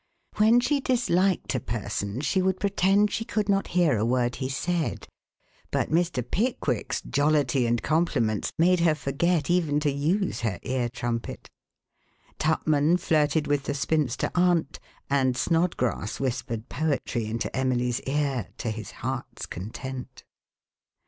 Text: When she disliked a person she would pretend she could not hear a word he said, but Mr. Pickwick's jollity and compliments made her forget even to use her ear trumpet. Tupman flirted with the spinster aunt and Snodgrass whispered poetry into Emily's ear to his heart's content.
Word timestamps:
When 0.37 0.59
she 0.59 0.79
disliked 0.81 1.53
a 1.53 1.59
person 1.59 2.21
she 2.21 2.41
would 2.41 2.59
pretend 2.59 3.11
she 3.11 3.23
could 3.23 3.47
not 3.47 3.67
hear 3.77 3.99
a 3.99 4.03
word 4.03 4.37
he 4.37 4.49
said, 4.49 5.07
but 5.69 5.91
Mr. 5.91 6.27
Pickwick's 6.27 7.03
jollity 7.03 7.67
and 7.67 7.83
compliments 7.83 8.51
made 8.57 8.79
her 8.79 8.95
forget 8.95 9.47
even 9.51 9.79
to 9.81 9.91
use 9.91 10.39
her 10.41 10.57
ear 10.63 10.89
trumpet. 10.89 11.51
Tupman 12.39 12.97
flirted 12.97 13.45
with 13.45 13.65
the 13.65 13.75
spinster 13.75 14.31
aunt 14.33 14.79
and 15.07 15.37
Snodgrass 15.37 16.19
whispered 16.19 16.67
poetry 16.67 17.27
into 17.27 17.55
Emily's 17.55 17.99
ear 18.07 18.47
to 18.57 18.71
his 18.71 18.89
heart's 19.05 19.45
content. 19.45 20.23